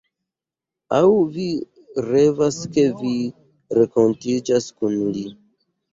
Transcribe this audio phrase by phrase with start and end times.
[0.99, 1.01] Aŭ
[1.35, 1.45] vi
[2.07, 3.13] revas ke vi
[3.79, 5.29] renkontiĝas kun li